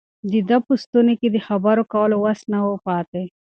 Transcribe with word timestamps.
د 0.31 0.33
ده 0.49 0.57
په 0.65 0.73
ستوني 0.83 1.13
کې 1.19 1.27
د 1.31 1.37
خبرو 1.47 1.83
کولو 1.93 2.15
وس 2.23 2.41
نه 2.51 2.59
و 2.67 2.75
پاتې. 2.87 3.23